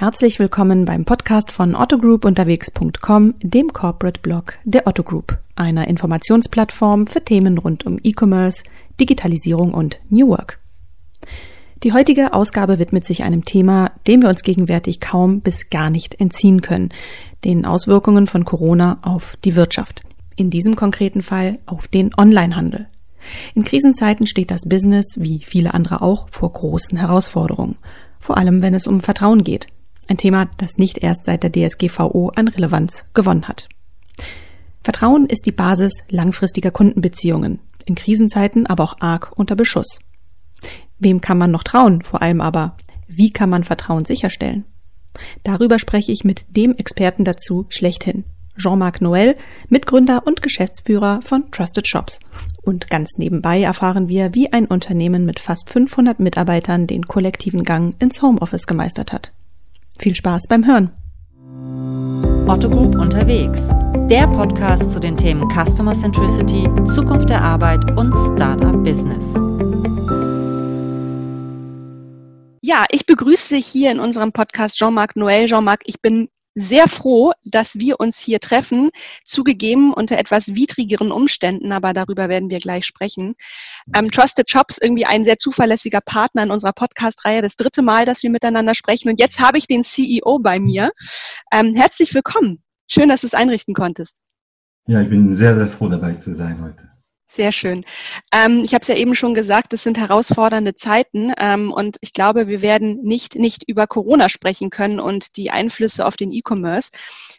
[0.00, 7.24] Herzlich willkommen beim Podcast von ottogroupunterwegs.com, dem Corporate Blog der Otto Group, einer Informationsplattform für
[7.24, 8.62] Themen rund um E-Commerce,
[9.00, 10.60] Digitalisierung und New Work.
[11.82, 16.20] Die heutige Ausgabe widmet sich einem Thema, dem wir uns gegenwärtig kaum bis gar nicht
[16.20, 16.90] entziehen können,
[17.44, 20.02] den Auswirkungen von Corona auf die Wirtschaft.
[20.36, 22.86] In diesem konkreten Fall auf den Onlinehandel.
[23.56, 27.74] In Krisenzeiten steht das Business, wie viele andere auch, vor großen Herausforderungen.
[28.20, 29.66] Vor allem, wenn es um Vertrauen geht.
[30.08, 33.68] Ein Thema, das nicht erst seit der DSGVO an Relevanz gewonnen hat.
[34.82, 39.98] Vertrauen ist die Basis langfristiger Kundenbeziehungen, in Krisenzeiten aber auch arg unter Beschuss.
[40.98, 42.00] Wem kann man noch trauen?
[42.02, 42.76] Vor allem aber,
[43.06, 44.64] wie kann man Vertrauen sicherstellen?
[45.44, 48.24] Darüber spreche ich mit dem Experten dazu schlechthin.
[48.56, 49.36] Jean-Marc Noël,
[49.68, 52.18] Mitgründer und Geschäftsführer von Trusted Shops.
[52.62, 57.94] Und ganz nebenbei erfahren wir, wie ein Unternehmen mit fast 500 Mitarbeitern den kollektiven Gang
[58.00, 59.32] ins Homeoffice gemeistert hat.
[60.00, 60.92] Viel Spaß beim Hören.
[62.46, 63.68] Otto Group unterwegs.
[64.08, 69.34] Der Podcast zu den Themen Customer Centricity, Zukunft der Arbeit und Startup Business.
[72.62, 75.46] Ja, ich begrüße hier in unserem Podcast Jean-Marc Noël.
[75.46, 76.28] Jean-Marc, ich bin
[76.58, 78.90] sehr froh, dass wir uns hier treffen,
[79.24, 83.34] zugegeben unter etwas widrigeren Umständen, aber darüber werden wir gleich sprechen.
[83.94, 88.22] Ähm, Trusted Shops, irgendwie ein sehr zuverlässiger Partner in unserer Podcast-Reihe, das dritte Mal, dass
[88.22, 89.08] wir miteinander sprechen.
[89.08, 90.90] Und jetzt habe ich den CEO bei mir.
[91.52, 92.62] Ähm, herzlich willkommen.
[92.90, 94.18] Schön, dass du es einrichten konntest.
[94.86, 96.90] Ja, ich bin sehr, sehr froh dabei zu sein heute.
[97.30, 97.84] Sehr schön.
[98.32, 102.14] Ähm, ich habe es ja eben schon gesagt, es sind herausfordernde Zeiten ähm, und ich
[102.14, 106.90] glaube, wir werden nicht, nicht über Corona sprechen können und die Einflüsse auf den E-Commerce.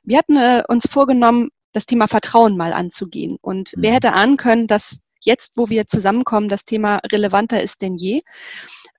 [0.04, 3.38] Wir hatten äh, uns vorgenommen, das Thema Vertrauen mal anzugehen.
[3.42, 3.82] Und mhm.
[3.82, 8.22] wer hätte ahnen können, dass jetzt, wo wir zusammenkommen, das Thema relevanter ist denn je.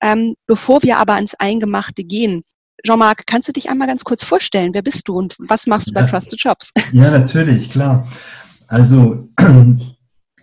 [0.02, 2.42] Ähm, bevor wir aber ans Eingemachte gehen,
[2.84, 4.74] Jean-Marc, kannst du dich einmal ganz kurz vorstellen?
[4.74, 6.72] Wer bist du und was machst du bei Trusted Shops?
[6.92, 8.08] Ja, natürlich, klar.
[8.66, 9.28] Also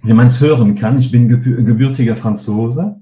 [0.08, 3.02] wie man es hören kann, ich bin gebürtiger Franzose.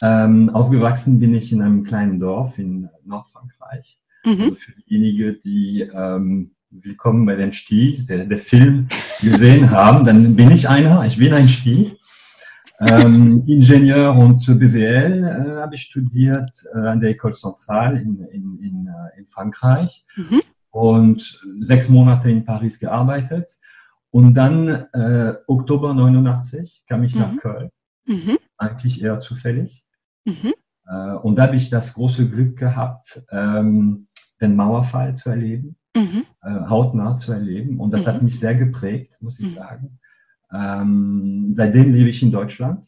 [0.00, 4.00] Ähm, aufgewachsen bin ich in einem kleinen Dorf in Nordfrankreich.
[4.24, 4.40] Mhm.
[4.40, 8.88] Also für diejenigen, die ähm, Willkommen bei den Sties, der, der Film
[9.20, 11.92] gesehen haben, dann bin ich einer, ich bin ein Stie.
[12.80, 18.58] Ähm, Ingenieur und BWL äh, habe ich studiert äh, an der École Centrale in, in,
[18.62, 20.40] in, äh, in Frankreich mhm.
[20.70, 23.50] und sechs Monate in Paris gearbeitet
[24.10, 27.20] und dann äh, Oktober 89 kam ich mhm.
[27.20, 27.70] nach Köln,
[28.06, 28.38] mhm.
[28.56, 29.84] eigentlich eher zufällig.
[30.24, 30.54] Mhm.
[30.86, 34.08] Äh, und da habe ich das große Glück gehabt, ähm,
[34.40, 36.24] den Mauerfall zu erleben, mhm.
[36.42, 37.80] äh, hautnah zu erleben.
[37.80, 38.24] Und das hat mhm.
[38.24, 39.50] mich sehr geprägt, muss ich mhm.
[39.50, 39.98] sagen.
[40.52, 42.86] Ähm, seitdem lebe ich in Deutschland,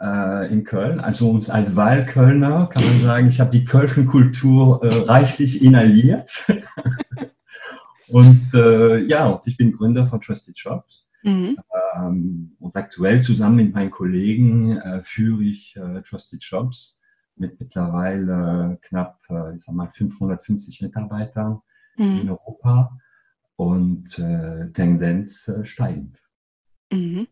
[0.00, 1.00] äh, in Köln.
[1.00, 6.44] Also uns als Wahlkölner kann man sagen, ich habe die kölschen Kultur äh, reichlich inhaliert.
[8.08, 11.10] Und äh, ja, und ich bin Gründer von Trusted Shops.
[11.22, 11.58] Mhm.
[11.96, 17.00] Ähm, und aktuell zusammen mit meinen Kollegen äh, führe ich äh, Trusted Shops
[17.36, 21.60] mit mittlerweile knapp, äh, ich sag mal, 550 Mitarbeitern
[21.96, 22.20] mhm.
[22.20, 22.98] in Europa
[23.56, 26.22] und äh, Tendenz äh, steigend.
[26.92, 27.26] Mhm.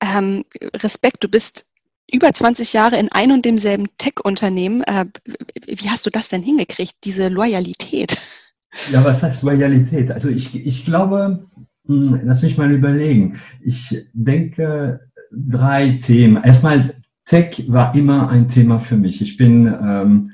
[0.00, 0.44] Ähm,
[0.74, 1.66] Respekt, du bist
[2.10, 4.82] über 20 Jahre in ein und demselben Tech-Unternehmen.
[5.66, 8.16] Wie hast du das denn hingekriegt, diese Loyalität?
[8.92, 10.10] Ja, was heißt Loyalität?
[10.10, 11.46] Also ich, ich glaube,
[11.86, 13.38] hm, lass mich mal überlegen.
[13.60, 15.00] Ich denke,
[15.32, 16.42] drei Themen.
[16.42, 16.94] Erstmal,
[17.24, 19.20] Tech war immer ein Thema für mich.
[19.20, 20.30] Ich bin ähm,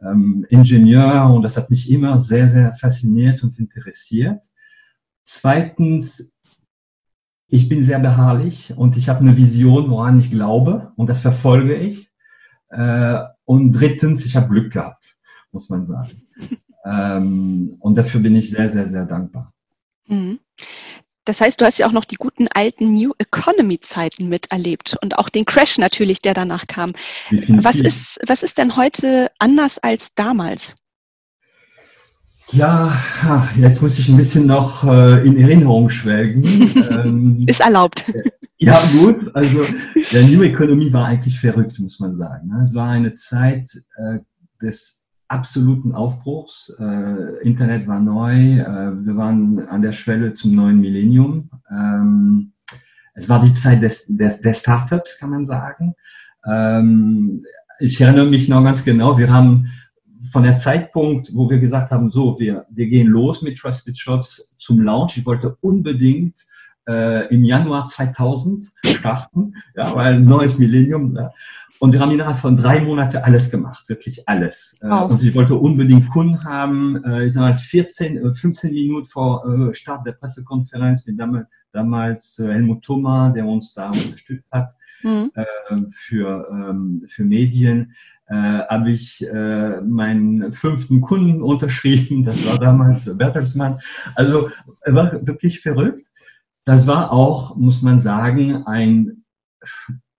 [0.00, 4.44] ähm, Ingenieur und das hat mich immer sehr, sehr fasziniert und interessiert.
[5.24, 6.36] Zweitens,
[7.48, 11.74] ich bin sehr beharrlich und ich habe eine Vision, woran ich glaube und das verfolge
[11.74, 12.12] ich.
[12.70, 15.16] Äh, und drittens, ich habe Glück gehabt,
[15.50, 16.22] muss man sagen.
[16.86, 19.52] Ähm, und dafür bin ich sehr, sehr, sehr dankbar.
[20.06, 20.38] Mhm.
[21.24, 25.18] Das heißt, du hast ja auch noch die guten alten New Economy Zeiten miterlebt und
[25.18, 26.92] auch den Crash natürlich, der danach kam.
[27.30, 30.76] Was ist, was ist denn heute anders als damals?
[32.52, 32.96] Ja,
[33.58, 36.44] jetzt muss ich ein bisschen noch äh, in Erinnerung schwelgen.
[36.86, 38.04] Ähm, ist erlaubt.
[38.58, 39.34] Ja, gut.
[39.34, 39.64] Also
[40.12, 42.52] der New Economy war eigentlich verrückt, muss man sagen.
[42.62, 44.18] Es war eine Zeit äh,
[44.62, 46.74] des absoluten Aufbruchs.
[46.78, 51.50] Äh, Internet war neu, äh, wir waren an der Schwelle zum neuen Millennium.
[51.70, 52.52] Ähm,
[53.14, 55.94] es war die Zeit des, des, des Startups, kann man sagen.
[56.46, 57.44] Ähm,
[57.78, 59.68] ich erinnere mich noch ganz genau, wir haben
[60.30, 64.54] von der Zeitpunkt, wo wir gesagt haben, so, wir, wir gehen los mit Trusted Shops
[64.58, 65.16] zum Launch.
[65.16, 66.40] Ich wollte unbedingt
[66.88, 71.16] äh, im Januar 2000 starten, ja, weil neues Millennium.
[71.16, 71.30] Ja.
[71.78, 74.78] Und wir haben innerhalb von drei Monaten alles gemacht, wirklich alles.
[74.82, 75.10] Äh, Wow.
[75.10, 77.02] Und ich wollte unbedingt Kunden haben.
[77.04, 81.44] Äh, Ich sag mal, 14, äh, 15 Minuten vor äh, Start der Pressekonferenz mit dam-
[81.72, 85.30] damals äh, Helmut Thoma, der uns da unterstützt hat Mhm.
[85.34, 85.44] äh,
[85.90, 87.92] für, ähm, für Medien,
[88.28, 92.24] äh, habe ich äh, meinen fünften Kunden unterschrieben.
[92.24, 93.78] Das war damals Bertelsmann.
[94.14, 94.48] Also
[94.80, 96.06] er war wirklich verrückt.
[96.64, 99.22] Das war auch, muss man sagen, ein,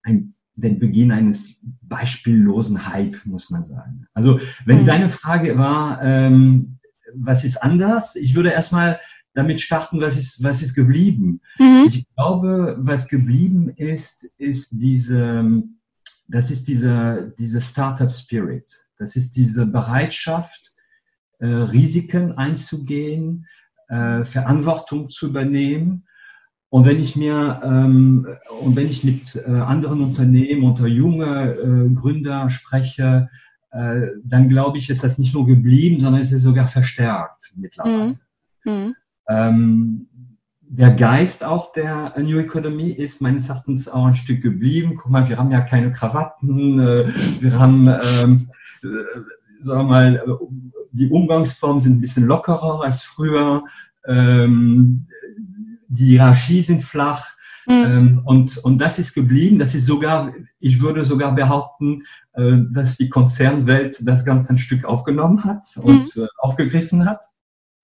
[0.04, 4.06] ein den Beginn eines beispiellosen Hype, muss man sagen.
[4.14, 4.86] Also wenn Mhm.
[4.86, 6.78] deine Frage war, ähm,
[7.14, 8.16] was ist anders?
[8.16, 9.00] Ich würde erstmal
[9.34, 11.40] damit starten, was ist, was ist geblieben?
[11.58, 11.84] Mhm.
[11.86, 15.62] Ich glaube, was geblieben ist, ist diese,
[16.26, 18.70] das ist dieser, dieser Startup Spirit.
[18.98, 20.72] Das ist diese Bereitschaft,
[21.38, 23.46] äh, Risiken einzugehen,
[23.88, 26.04] äh, Verantwortung zu übernehmen.
[26.70, 28.26] Und wenn ich mir ähm,
[28.60, 33.30] und wenn ich mit äh, anderen Unternehmen unter junge äh, Gründer spreche,
[33.70, 38.18] äh, dann glaube ich, ist das nicht nur geblieben, sondern es ist sogar verstärkt mittlerweile.
[38.64, 38.94] Mhm.
[39.28, 40.08] Ähm,
[40.70, 44.96] der Geist auch der New Economy ist meines Erachtens auch ein Stück geblieben.
[44.96, 47.08] Guck mal, wir haben ja keine Krawatten, äh,
[47.40, 48.48] wir haben, ähm,
[48.82, 48.86] äh,
[49.60, 50.44] sagen wir mal, äh,
[50.92, 53.64] die Umgangsformen sind ein bisschen lockerer als früher.
[54.06, 55.06] Ähm,
[55.88, 57.26] die Hierarchie sind flach.
[57.66, 57.84] Mhm.
[57.84, 59.58] Ähm, und, und das ist geblieben.
[59.58, 64.84] Das ist sogar, ich würde sogar behaupten, äh, dass die Konzernwelt das Ganze ein Stück
[64.84, 67.24] aufgenommen hat und äh, aufgegriffen hat.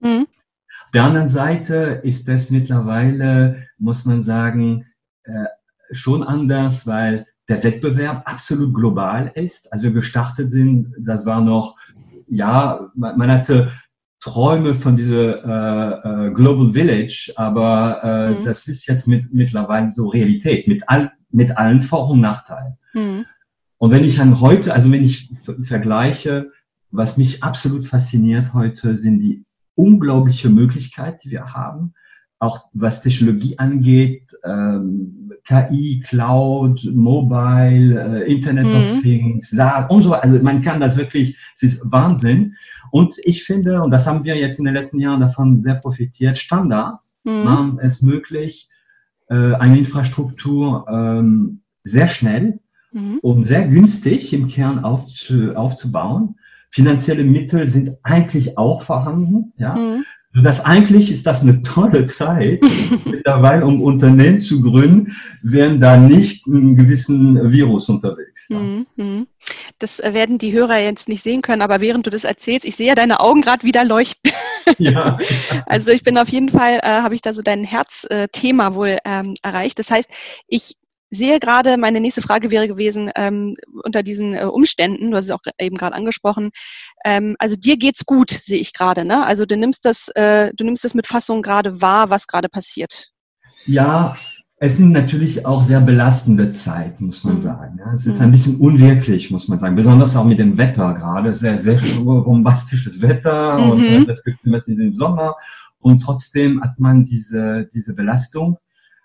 [0.00, 0.26] Mhm.
[0.86, 4.86] Auf der anderen Seite ist das mittlerweile, muss man sagen,
[5.24, 5.46] äh,
[5.90, 9.70] schon anders, weil der Wettbewerb absolut global ist.
[9.72, 11.76] Als wir gestartet sind, das war noch,
[12.26, 13.70] ja, man hatte
[14.24, 18.44] Träume von dieser äh, äh, Global Village, aber äh, Mhm.
[18.46, 22.78] das ist jetzt mit, mittlerweile so Realität, mit, all, mit allen Vor- und Nachteilen.
[22.94, 23.26] Mhm.
[23.76, 25.30] Und wenn ich an heute, also wenn ich
[25.60, 26.50] vergleiche,
[26.90, 29.44] was mich absolut fasziniert heute, sind die
[29.74, 31.92] unglaubliche Möglichkeit, die wir haben,
[32.38, 38.74] auch was Technologie angeht, ähm, KI, Cloud, Mobile, äh, Internet Mhm.
[38.74, 40.24] of Things, SaaS und so weiter.
[40.24, 42.54] Also man kann das wirklich, es ist Wahnsinn.
[42.90, 46.38] Und ich finde, und das haben wir jetzt in den letzten Jahren davon sehr profitiert,
[46.38, 47.44] Standards Mhm.
[47.44, 48.68] machen es möglich,
[49.28, 52.60] äh, eine Infrastruktur ähm, sehr schnell
[52.92, 53.18] Mhm.
[53.22, 56.36] und sehr günstig im Kern aufzu, aufzubauen.
[56.70, 59.52] Finanzielle Mittel sind eigentlich auch vorhanden.
[59.58, 59.74] Ja?
[59.74, 60.04] Mhm.
[60.42, 62.60] Das eigentlich ist das eine tolle Zeit,
[63.04, 68.46] mittlerweile um Unternehmen zu gründen, wären da nicht ein gewissen Virus unterwegs.
[68.48, 68.86] Mhm.
[68.96, 69.26] Mhm.
[69.78, 72.74] Das äh, werden die Hörer jetzt nicht sehen können, aber während du das erzählst, ich
[72.74, 74.32] sehe ja deine Augen gerade wieder leuchten.
[74.78, 75.18] Ja.
[75.66, 79.34] Also ich bin auf jeden Fall, äh, habe ich da so dein Herzthema wohl ähm,
[79.42, 79.78] erreicht.
[79.78, 80.08] Das heißt,
[80.48, 80.72] ich
[81.10, 85.30] sehe gerade, meine nächste Frage wäre gewesen, ähm, unter diesen äh, Umständen, du hast es
[85.30, 86.50] auch eben gerade angesprochen,
[87.04, 89.24] ähm, also dir geht's gut, sehe ich gerade, ne?
[89.26, 93.10] Also du nimmst das, äh, du nimmst das mit Fassung gerade wahr, was gerade passiert.
[93.66, 94.16] Ja,
[94.58, 97.40] es sind natürlich auch sehr belastende Zeiten, muss man Mhm.
[97.40, 97.78] sagen.
[97.78, 98.24] Ja, es ist Mhm.
[98.26, 99.76] ein bisschen unwirklich, muss man sagen.
[99.76, 101.34] Besonders auch mit dem Wetter gerade.
[101.34, 104.00] Sehr, sehr bombastisches Wetter und Mhm.
[104.00, 105.34] hat das Gefühl, wir sind im Sommer.
[105.80, 108.58] Und trotzdem hat man diese, diese Belastung.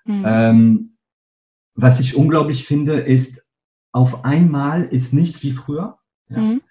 [0.05, 0.23] Mhm.
[0.25, 0.97] Ähm,
[1.81, 3.45] was ich unglaublich finde, ist,
[3.91, 5.97] auf einmal ist nichts wie früher.
[6.29, 6.39] ja.
[6.39, 6.61] Mhm.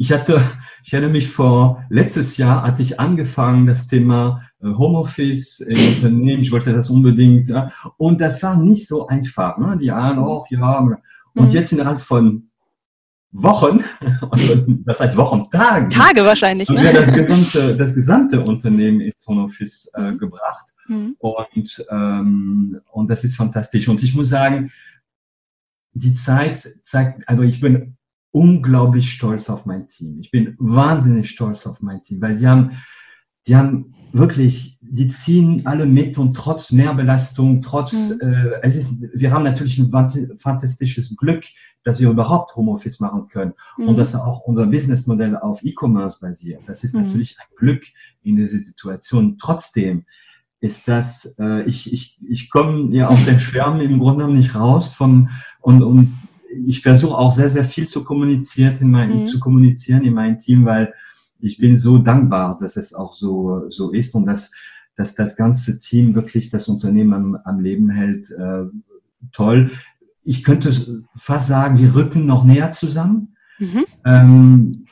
[0.00, 0.40] Ich hatte,
[0.84, 6.42] ich erinnere mich vor, letztes Jahr hatte ich angefangen, das Thema äh, Homeoffice im Unternehmen,
[6.42, 9.76] ich wollte das unbedingt, ja, und das war nicht so einfach, ne?
[9.80, 10.98] die ahnen auch, ja, und
[11.34, 11.48] Mhm.
[11.48, 12.48] jetzt innerhalb von
[13.30, 13.84] Wochen,
[14.30, 16.92] also das heißt Wochen, Tagen, Tage wahrscheinlich, ne?
[16.92, 20.18] das gesamte, das gesamte Unternehmen ins Homeoffice äh, Mhm.
[20.18, 20.66] gebracht.
[20.86, 21.16] Mhm.
[21.18, 23.88] Und, ähm, und das ist fantastisch.
[23.88, 24.70] Und ich muss sagen,
[25.92, 27.96] die Zeit zeigt, also ich bin
[28.30, 30.20] unglaublich stolz auf mein Team.
[30.20, 32.78] Ich bin wahnsinnig stolz auf mein Team, weil die haben,
[33.46, 38.20] die haben wirklich, die ziehen alle mit und trotz Mehrbelastung, trotz, Mhm.
[38.28, 41.44] äh, es ist, wir haben natürlich ein fant- fantastisches Glück,
[41.84, 43.96] dass wir überhaupt Homeoffice machen können und Mhm.
[43.98, 46.62] dass auch unser Businessmodell auf E-Commerce basiert.
[46.66, 47.02] Das ist Mhm.
[47.02, 47.82] natürlich ein Glück
[48.22, 49.36] in dieser Situation.
[49.38, 50.04] Trotzdem
[50.60, 54.54] ist das, äh, ich, ich, ich komme ja auf den Schwärmen im Grunde genommen nicht
[54.54, 55.28] raus vom,
[55.60, 56.14] und, und
[56.66, 59.26] ich versuche auch sehr, sehr viel zu kommunizieren in mein, Mhm.
[59.26, 60.94] zu kommunizieren in meinem Team, weil
[61.40, 64.52] ich bin so dankbar, dass es auch so, so ist und dass,
[64.98, 68.30] dass das ganze Team wirklich das Unternehmen am, am Leben hält.
[68.30, 68.64] Äh,
[69.32, 69.70] toll.
[70.22, 70.70] Ich könnte
[71.16, 73.84] fast sagen, wir rücken noch näher zusammen Mhm.
[74.04, 74.86] ähm,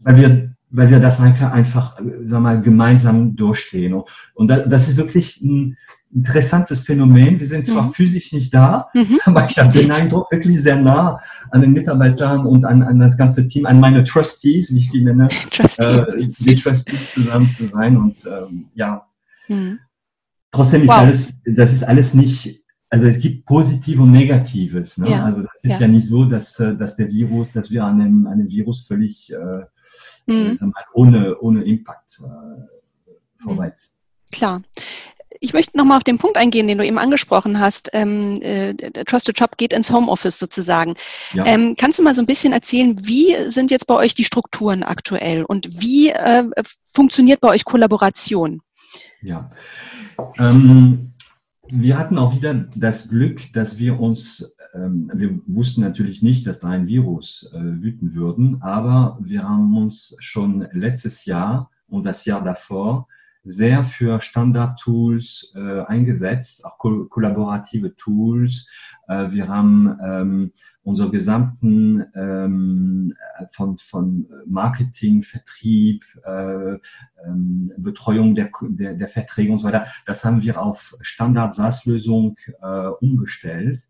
[0.00, 3.92] weil wir weil wir das einfach, einfach äh, sag mal, gemeinsam durchstehen.
[3.92, 5.76] Und, und da, das ist wirklich ein,
[6.12, 7.38] interessantes Phänomen.
[7.38, 7.92] Wir sind zwar mhm.
[7.92, 9.20] physisch nicht da, mhm.
[9.26, 11.20] aber ich habe den Eindruck, wirklich sehr nah
[11.52, 15.04] an den Mitarbeitern und an, an das ganze Team, an meine Trustees, wie ich die
[15.04, 15.84] nenne, Trustee.
[15.84, 17.96] äh, die Trustees zusammen zu sein.
[17.96, 19.06] Und ähm, ja,
[19.50, 19.78] mhm.
[20.50, 20.98] trotzdem ist wow.
[20.98, 24.98] alles, das ist alles nicht, also es gibt Positives und Negatives.
[24.98, 25.10] Ne?
[25.10, 25.24] Ja.
[25.24, 25.80] Also das ist ja.
[25.80, 25.88] ja.
[25.88, 29.64] nicht so, dass, äh, dass der Virus, dass wir an einem, einem Virus völlig äh,
[30.26, 30.56] mhm.
[30.60, 33.96] mal, ohne, ohne Impact äh, vorwärts.
[34.32, 34.62] Klar.
[35.42, 37.90] Ich möchte nochmal auf den Punkt eingehen, den du eben angesprochen hast.
[37.94, 40.96] Ähm, äh, der Trusted Job geht ins Homeoffice sozusagen.
[41.32, 41.46] Ja.
[41.46, 44.82] Ähm, kannst du mal so ein bisschen erzählen, wie sind jetzt bei euch die Strukturen
[44.82, 46.44] aktuell und wie äh,
[46.84, 48.60] funktioniert bei euch Kollaboration?
[49.22, 49.50] Ja,
[50.38, 51.12] ähm,
[51.68, 56.60] wir hatten auch wieder das Glück, dass wir uns, ähm, wir wussten natürlich nicht, dass
[56.60, 62.24] da ein Virus äh, wüten würden, aber wir haben uns schon letztes Jahr und das
[62.24, 63.06] Jahr davor
[63.44, 68.68] sehr für Standard-Tools äh, eingesetzt, auch ko kollaborative Tools.
[69.08, 73.14] Äh, wir haben ähm, unsere gesamten ähm,
[73.50, 76.78] von, von Marketing, Vertrieb, äh,
[77.26, 82.86] ähm, Betreuung der, der, der Verträge und so weiter, das haben wir auf Standard-SaaS-Lösung äh,
[83.00, 83.80] umgestellt,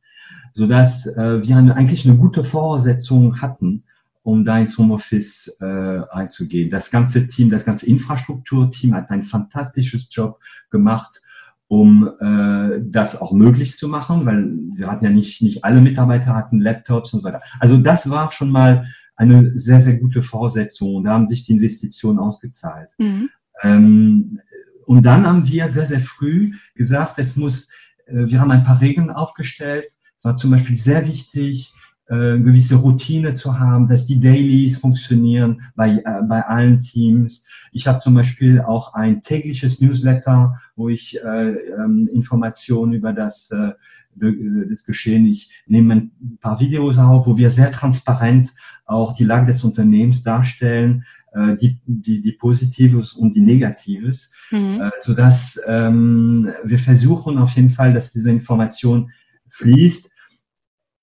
[0.52, 3.84] sodass äh, wir eine, eigentlich eine gute Voraussetzung hatten,
[4.22, 6.70] um da ins Homeoffice äh, einzugehen.
[6.70, 11.20] Das ganze Team, das ganze Infrastrukturteam hat ein fantastisches Job gemacht,
[11.68, 14.44] um äh, das auch möglich zu machen, weil
[14.76, 17.40] wir hatten ja nicht, nicht alle Mitarbeiter hatten Laptops und so weiter.
[17.60, 18.86] Also das war schon mal
[19.16, 21.04] eine sehr, sehr gute Voraussetzung.
[21.04, 22.90] Da haben sich die Investitionen ausgezahlt.
[22.98, 23.30] Mhm.
[23.62, 24.40] Ähm,
[24.86, 27.70] und dann haben wir sehr, sehr früh gesagt, es muss,
[28.06, 29.92] äh, wir haben ein paar Regeln aufgestellt.
[30.18, 31.72] Es war zum Beispiel sehr wichtig,
[32.10, 37.46] äh, gewisse Routine zu haben, dass die Dailies funktionieren bei, äh, bei allen Teams.
[37.70, 43.52] Ich habe zum Beispiel auch ein tägliches Newsletter, wo ich äh, ähm, Informationen über das,
[43.52, 43.74] äh,
[44.16, 48.52] das Geschehen, ich nehme ein paar Videos auf, wo wir sehr transparent
[48.86, 54.80] auch die Lage des Unternehmens darstellen, äh, die, die, die Positives und die Negatives, mhm.
[54.80, 59.12] äh, sodass ähm, wir versuchen auf jeden Fall, dass diese Information
[59.48, 60.10] fließt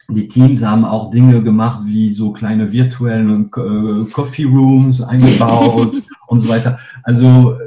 [0.10, 5.96] die Teams haben auch Dinge gemacht wie so kleine virtuelle äh, Coffee Rooms eingebaut
[6.28, 6.80] und so weiter.
[7.04, 7.58] Also äh,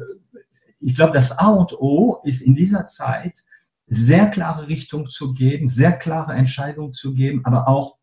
[0.80, 3.38] ich glaube, das A und O ist in dieser Zeit
[3.86, 7.96] sehr klare Richtung zu geben, sehr klare Entscheidungen zu geben, aber auch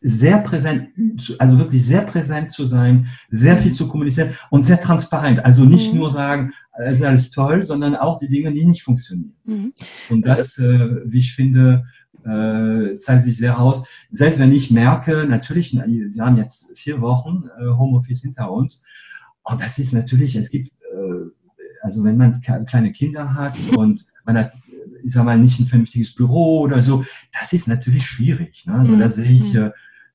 [0.00, 0.90] sehr präsent,
[1.38, 3.76] also wirklich sehr präsent zu sein, sehr viel mhm.
[3.76, 5.42] zu kommunizieren und sehr transparent.
[5.42, 6.00] Also nicht mhm.
[6.00, 6.52] nur sagen,
[6.84, 9.34] es ist alles toll, sondern auch die Dinge, die nicht funktionieren.
[9.44, 9.72] Mhm.
[10.10, 11.86] Und das, äh, wie ich finde,
[12.24, 13.86] äh, zeigt sich sehr aus.
[14.10, 18.84] Selbst wenn ich merke, natürlich, wir haben jetzt vier Wochen äh, Homeoffice hinter uns.
[19.42, 21.30] Und das ist natürlich, es gibt, äh,
[21.82, 24.52] also wenn man kleine Kinder hat und man hat,
[25.02, 27.04] ich sag mal, nicht ein vernünftiges Büro oder so,
[27.38, 28.64] das ist natürlich schwierig.
[28.66, 28.74] Ne?
[28.74, 29.00] Also mhm.
[29.00, 29.62] da sehe ich, mhm.
[29.64, 29.70] äh,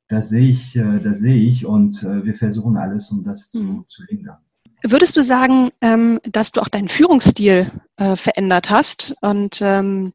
[0.07, 3.63] da sehe ich, äh, da sehe ich und äh, wir versuchen alles, um das zu,
[3.63, 3.85] mhm.
[3.87, 4.37] zu hindern.
[4.81, 10.13] Würdest du sagen, ähm, dass du auch deinen Führungsstil äh, verändert hast und ähm,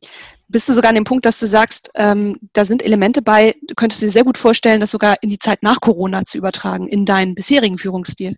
[0.48, 3.74] bist du sogar an dem Punkt, dass du sagst, ähm, da sind Elemente bei, du
[3.74, 7.04] könntest dir sehr gut vorstellen, das sogar in die Zeit nach Corona zu übertragen, in
[7.04, 8.36] deinen bisherigen Führungsstil?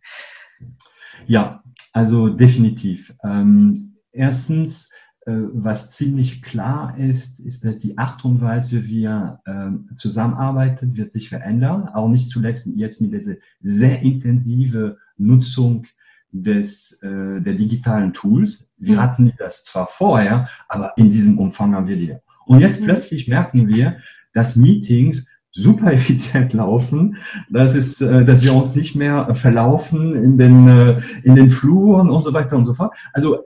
[1.26, 3.14] Ja, also definitiv.
[3.24, 4.90] Ähm, erstens,
[5.26, 10.96] äh, was ziemlich klar ist, ist, dass die Art und Weise, wie wir ähm, zusammenarbeiten,
[10.96, 11.88] wird sich verändern.
[11.88, 15.86] Auch nicht zuletzt jetzt mit dieser sehr intensive Nutzung
[16.30, 18.65] des, äh, der digitalen Tools.
[18.76, 19.02] Wir mhm.
[19.02, 22.14] hatten das zwar vorher, aber in diesem Umfang haben wir die.
[22.46, 22.86] Und jetzt mhm.
[22.86, 23.98] plötzlich merken wir,
[24.32, 27.16] dass Meetings super effizient laufen,
[27.50, 32.10] dass, es, äh, dass wir uns nicht mehr verlaufen in den, äh, in den Fluren
[32.10, 32.94] und so weiter und so fort.
[33.12, 33.40] Also, äh,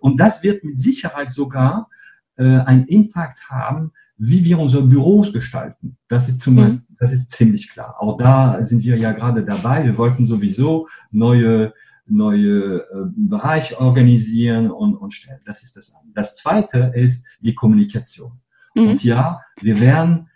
[0.00, 1.88] und das wird mit Sicherheit sogar
[2.36, 5.96] äh, einen Impact haben, wie wir unsere Büros gestalten.
[6.08, 6.82] Das ist zum mhm.
[6.98, 7.96] Das ist ziemlich klar.
[7.98, 9.84] Auch da sind wir ja gerade dabei.
[9.84, 11.74] Wir wollten sowieso neue
[12.08, 12.84] neue äh,
[13.16, 15.40] Bereich organisieren und, und stellen.
[15.44, 16.12] Das ist das eine.
[16.14, 18.32] Das zweite ist die Kommunikation.
[18.74, 18.88] Mhm.
[18.90, 20.28] Und ja, wir werden,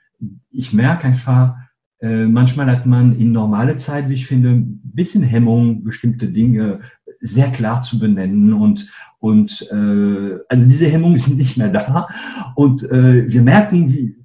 [0.50, 1.54] ich merke einfach,
[2.00, 6.80] äh, manchmal hat man in normale Zeit, wie ich finde, ein bisschen Hemmung, bestimmte Dinge
[7.16, 12.08] sehr klar zu benennen und und äh, also diese Hemmungen sind nicht mehr da
[12.54, 14.16] und äh, wir merken, wie,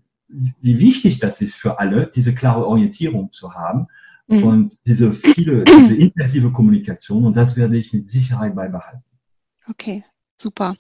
[0.62, 3.88] wie wichtig das ist für alle, diese klare Orientierung zu haben
[4.28, 4.44] Mhm.
[4.44, 9.04] Und diese viele, diese intensive Kommunikation, und das werde ich mit Sicherheit beibehalten.
[9.68, 10.04] Okay,
[10.38, 10.76] Super.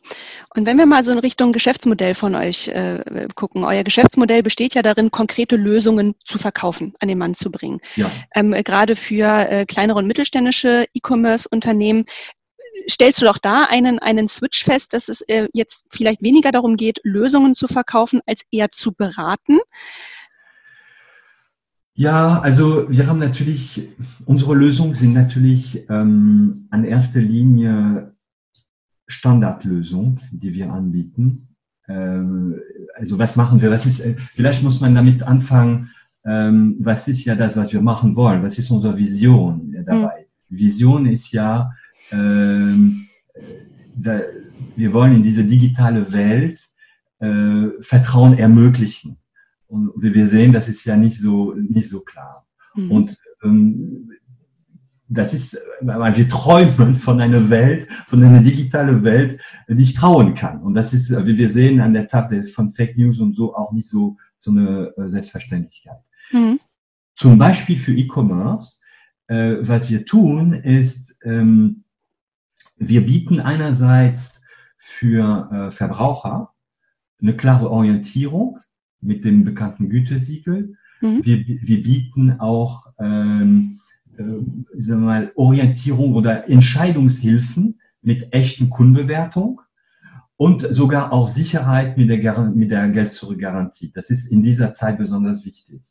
[0.53, 4.75] Und wenn wir mal so in Richtung Geschäftsmodell von euch äh, gucken, euer Geschäftsmodell besteht
[4.75, 7.79] ja darin, konkrete Lösungen zu verkaufen, an den Mann zu bringen.
[7.95, 8.11] Ja.
[8.35, 12.03] Ähm, gerade für äh, kleinere und mittelständische E-Commerce-Unternehmen
[12.89, 16.75] stellst du doch da einen, einen Switch fest, dass es äh, jetzt vielleicht weniger darum
[16.75, 19.59] geht, Lösungen zu verkaufen, als eher zu beraten?
[21.97, 23.87] Ja, also wir haben natürlich,
[24.25, 28.13] unsere Lösungen sind natürlich ähm, an erster Linie
[29.07, 31.55] Standardlösung, die wir anbieten.
[31.87, 32.59] Ähm,
[32.95, 33.71] also was machen wir?
[33.71, 35.89] Was ist, äh, vielleicht muss man damit anfangen,
[36.25, 38.43] ähm, was ist ja das, was wir machen wollen?
[38.43, 40.25] Was ist unsere Vision dabei?
[40.49, 40.57] Mhm.
[40.57, 41.71] Vision ist ja,
[42.11, 43.07] ähm,
[43.95, 44.19] da,
[44.75, 46.59] wir wollen in diese digitale Welt
[47.19, 49.17] äh, Vertrauen ermöglichen.
[49.75, 52.48] Und wie wir sehen, das ist ja nicht so, nicht so klar.
[52.75, 52.91] Mhm.
[52.91, 54.12] Und ähm,
[55.08, 60.34] das ist, weil wir träumen von einer Welt, von einer digitalen Welt, die ich trauen
[60.34, 60.62] kann.
[60.62, 63.72] Und das ist, wie wir sehen an der Tab von Fake News und so, auch
[63.72, 66.00] nicht so, so eine äh, Selbstverständlichkeit.
[66.32, 66.60] Mhm.
[67.15, 68.82] Zum Beispiel für E-Commerce,
[69.27, 71.84] äh, was wir tun, ist, ähm,
[72.77, 74.44] wir bieten einerseits
[74.77, 76.53] für äh, Verbraucher
[77.22, 78.60] eine klare Orientierung
[79.01, 80.75] mit dem bekannten Gütesiegel.
[81.01, 81.25] Mhm.
[81.25, 83.71] Wir, wir bieten auch ähm,
[84.17, 84.23] äh,
[84.73, 89.61] sagen wir mal, Orientierung oder Entscheidungshilfen mit echten Kundenbewertung
[90.37, 93.91] und sogar auch Sicherheit mit der, mit der Geld-Zurück-Garantie.
[93.93, 95.81] Das ist in dieser Zeit besonders wichtig.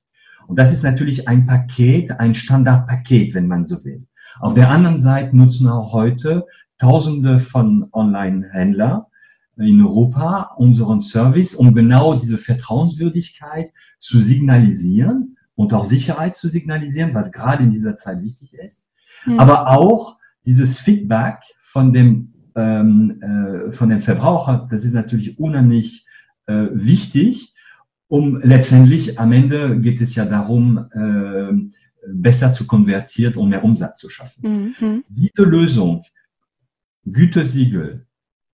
[0.46, 4.06] Und das ist natürlich ein Paket, ein Standardpaket, wenn man so will.
[4.40, 6.46] Auf der anderen Seite nutzen auch heute
[6.78, 9.08] Tausende von Online-Händler
[9.56, 17.14] in Europa unseren Service, um genau diese Vertrauenswürdigkeit zu signalisieren und auch Sicherheit zu signalisieren,
[17.14, 18.84] was gerade in dieser Zeit wichtig ist.
[19.26, 19.38] Mhm.
[19.38, 26.06] Aber auch dieses Feedback von dem, ähm, äh, von dem Verbraucher, das ist natürlich unheimlich
[26.46, 27.54] äh, wichtig,
[28.08, 31.52] um letztendlich am Ende geht es ja darum, äh,
[32.06, 34.74] besser zu konvertieren und mehr Umsatz zu schaffen.
[34.78, 35.04] Mhm.
[35.08, 36.04] Diese Lösung,
[37.04, 38.06] Gütesiegel,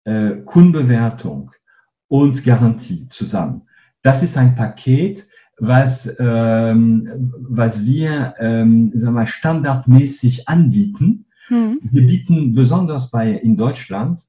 [0.04, 1.52] äh, Kundenbewertung
[2.08, 3.62] und Garantie zusammen,
[4.02, 5.26] das ist ein Paket,
[5.58, 11.26] was, ähm, was wir ähm, sagen wir, standardmäßig anbieten.
[11.50, 11.80] Mhm.
[11.82, 14.22] Wir bieten besonders bei in Deutschland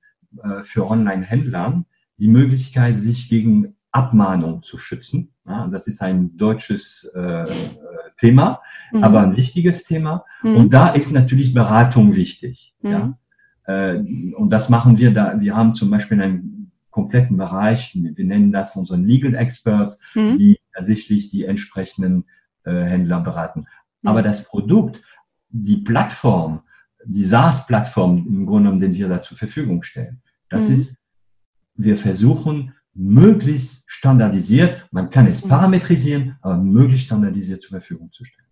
[0.44, 1.86] äh, für Online-Händlern
[2.18, 5.32] die Möglichkeit, sich gegen Abmahnung zu schützen.
[5.48, 7.46] Ja, das ist ein deutsches äh,
[8.18, 9.04] Thema, mhm.
[9.04, 10.26] aber ein wichtiges Thema.
[10.44, 10.56] Mhm.
[10.58, 12.76] Und da ist natürlich Beratung wichtig.
[12.82, 13.18] Ja?
[13.66, 15.40] Äh, und das machen wir da.
[15.40, 20.38] Wir haben zum Beispiel einen kompletten Bereich, wir nennen das unseren Legal Experts, mhm.
[20.38, 22.26] die tatsächlich die entsprechenden
[22.64, 23.66] äh, Händler beraten.
[24.02, 24.10] Mhm.
[24.10, 25.02] Aber das Produkt,
[25.50, 26.62] die Plattform,
[27.06, 30.76] die SaaS-Plattform im Grunde genommen, den wir da zur Verfügung stellen, das mhm.
[30.76, 30.98] ist,
[31.76, 35.50] wir versuchen, möglichst standardisiert, man kann es mhm.
[35.50, 38.48] parametrisieren, aber möglichst standardisiert zur Verfügung zu stellen.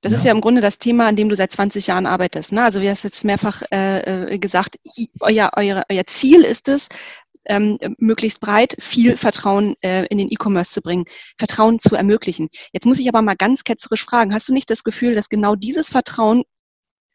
[0.00, 0.18] Das ja.
[0.18, 2.52] ist ja im Grunde das Thema, an dem du seit 20 Jahren arbeitest.
[2.52, 2.62] Ne?
[2.62, 4.76] Also wie hast jetzt mehrfach äh, äh gesagt,
[5.20, 6.88] euer, euer, euer Ziel ist es,
[7.46, 11.04] ähm, möglichst breit viel Vertrauen äh, in den E-Commerce zu bringen,
[11.38, 12.48] Vertrauen zu ermöglichen.
[12.72, 15.54] Jetzt muss ich aber mal ganz ketzerisch fragen, hast du nicht das Gefühl, dass genau
[15.54, 16.44] dieses Vertrauen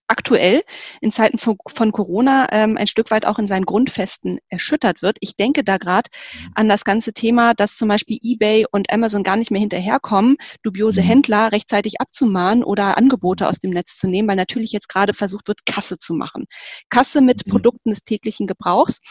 [0.10, 0.64] aktuell
[1.02, 5.18] in Zeiten von, von Corona ähm, ein Stück weit auch in seinen Grundfesten erschüttert wird.
[5.22, 6.52] Ich denke da gerade mhm.
[6.56, 11.02] an das ganze Thema, dass zum Beispiel eBay und Amazon gar nicht mehr hinterherkommen, dubiose
[11.02, 11.06] mhm.
[11.06, 15.48] Händler rechtzeitig abzumahnen oder Angebote aus dem Netz zu nehmen, weil natürlich jetzt gerade versucht
[15.48, 16.46] wird, Kasse zu machen.
[16.90, 17.52] Kasse mit mhm.
[17.52, 19.02] Produkten des täglichen Gebrauchs.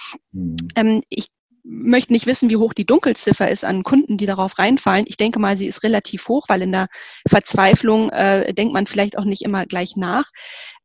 [0.75, 1.29] Ähm, ich
[1.71, 5.05] möchte nicht wissen, wie hoch die Dunkelziffer ist an Kunden, die darauf reinfallen.
[5.07, 6.89] Ich denke mal, sie ist relativ hoch, weil in der
[7.27, 10.31] Verzweiflung äh, denkt man vielleicht auch nicht immer gleich nach.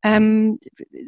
[0.04, 0.60] Ähm,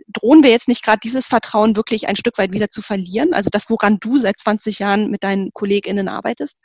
[0.08, 3.34] drohen wir jetzt nicht gerade dieses Vertrauen wirklich ein Stück weit wieder zu verlieren?
[3.34, 6.60] Also das, woran du seit 20 Jahren mit deinen KollegInnen arbeitest?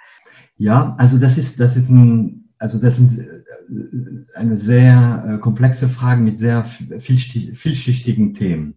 [0.56, 5.88] Ja, also das ist, das ist ein, also das sind äh, eine sehr äh, komplexe
[5.88, 8.76] Frage mit sehr vielschichtigen Themen.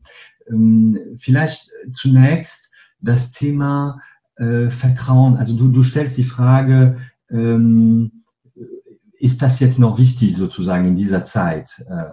[0.49, 4.01] Ähm, vielleicht zunächst das Thema
[4.35, 5.37] äh, Vertrauen.
[5.37, 6.97] Also du, du stellst die Frage,
[7.29, 8.11] ähm,
[9.19, 11.83] ist das jetzt noch wichtig sozusagen in dieser Zeit?
[11.89, 12.05] Äh,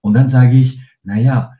[0.00, 1.54] und dann sage ich, naja,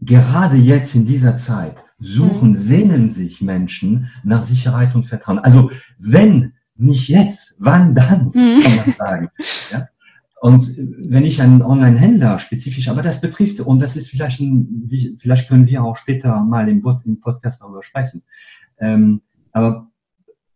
[0.00, 2.56] gerade jetzt in dieser Zeit suchen, mhm.
[2.56, 5.38] sehnen sich Menschen nach Sicherheit und Vertrauen.
[5.38, 8.62] Also wenn nicht jetzt, wann dann, mhm.
[8.62, 9.28] kann man sagen.
[9.72, 9.88] Ja?
[10.40, 15.48] Und wenn ich einen Online-Händler spezifisch, aber das betrifft, und das ist vielleicht ein, vielleicht
[15.48, 18.22] können wir auch später mal im, Podcast darüber sprechen,
[18.78, 19.90] ähm, aber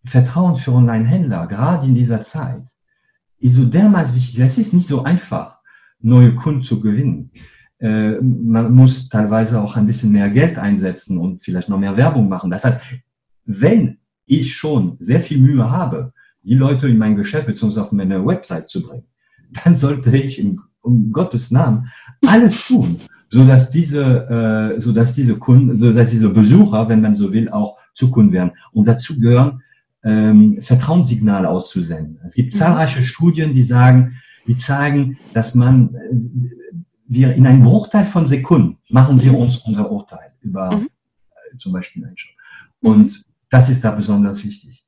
[0.04, 2.64] Vertrauen für Online-Händler, gerade in dieser Zeit,
[3.38, 4.38] ist so dermaßen wichtig.
[4.38, 5.58] Es ist nicht so einfach,
[6.00, 7.30] neue Kunden zu gewinnen.
[7.78, 12.28] Äh, man muss teilweise auch ein bisschen mehr Geld einsetzen und vielleicht noch mehr Werbung
[12.28, 12.50] machen.
[12.50, 12.80] Das heißt,
[13.44, 17.80] wenn ich schon sehr viel Mühe habe, die Leute in mein Geschäft bzw.
[17.80, 19.06] auf meine Website zu bringen,
[19.64, 20.44] dann sollte ich
[20.80, 21.88] um Gottes Namen
[22.26, 22.98] alles tun,
[23.32, 27.32] so dass diese, äh, so dass diese Kunden, so dass diese Besucher, wenn man so
[27.32, 28.52] will, auch zu Kunden werden.
[28.72, 29.62] Und dazu gehören
[30.04, 32.20] ähm, Vertrauenssignale auszusenden.
[32.26, 32.58] Es gibt mhm.
[32.58, 36.14] zahlreiche Studien, die sagen, die zeigen, dass man äh,
[37.06, 40.90] wir in einem Bruchteil von Sekunden machen wir uns unser Urteil über mhm.
[41.30, 42.32] äh, zum Beispiel Menschen.
[42.82, 43.24] Und mhm.
[43.48, 44.84] das ist da besonders wichtig.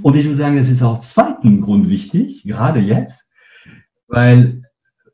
[0.00, 3.28] Und ich würde sagen, das ist auch zweiten Grund wichtig, gerade jetzt,
[4.08, 4.62] weil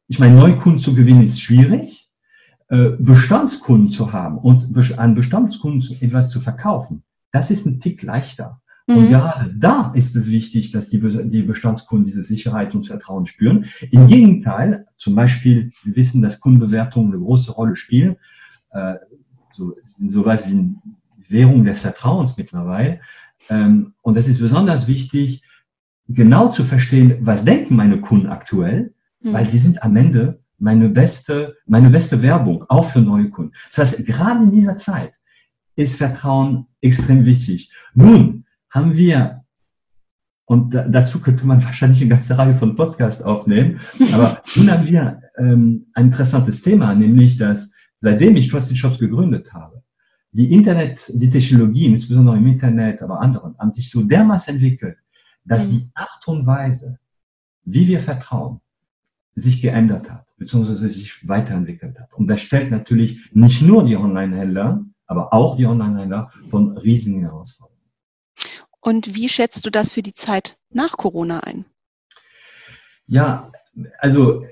[0.06, 1.99] ich meine, Neukunden zu gewinnen ist schwierig,
[2.98, 7.02] Bestandskunden zu haben und an Bestandskunden etwas zu verkaufen,
[7.32, 8.60] das ist ein Tick leichter.
[8.86, 9.08] Und mhm.
[9.08, 13.66] gerade da ist es wichtig, dass die, die Bestandskunden diese Sicherheit und Vertrauen spüren.
[13.90, 18.16] Im Gegenteil, zum Beispiel, wir wissen, dass Kundenbewertungen eine große Rolle spielen.
[18.70, 18.94] Äh,
[19.52, 20.74] so, sind sowas wie eine
[21.28, 23.00] Währung des Vertrauens mittlerweile.
[23.48, 25.42] Ähm, und es ist besonders wichtig,
[26.08, 29.32] genau zu verstehen, was denken meine Kunden aktuell, mhm.
[29.32, 33.52] weil die sind am Ende meine beste, meine beste Werbung, auch für neue Kunden.
[33.70, 35.14] Das heißt, gerade in dieser Zeit
[35.74, 37.72] ist Vertrauen extrem wichtig.
[37.94, 39.44] Nun, haben wir,
[40.44, 43.80] und dazu könnte man wahrscheinlich eine ganze Reihe von Podcasts aufnehmen,
[44.12, 49.52] aber nun haben wir ähm, ein interessantes Thema, nämlich dass seitdem ich Trusted Shops gegründet
[49.52, 49.82] habe,
[50.32, 54.96] die Internet, die Technologien, insbesondere im Internet, aber anderen, haben sich so dermaßen entwickelt,
[55.44, 55.70] dass mhm.
[55.70, 56.98] die Art und Weise,
[57.64, 58.60] wie wir vertrauen,
[59.34, 62.14] sich geändert hat, beziehungsweise sich weiterentwickelt hat.
[62.14, 67.78] Und das stellt natürlich nicht nur die Online-Händler, aber auch die Online-Händler von riesigen Herausforderungen.
[68.80, 71.66] Und wie schätzt du das für die Zeit nach Corona ein?
[73.06, 73.50] Ja,
[73.98, 74.42] also